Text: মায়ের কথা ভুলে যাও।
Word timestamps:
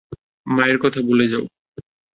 মায়ের 0.47 0.77
কথা 0.83 0.99
ভুলে 1.01 1.25
যাও। 1.27 1.45